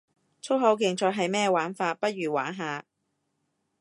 [0.41, 2.85] 粗口競賽係咩玩法，不如玩下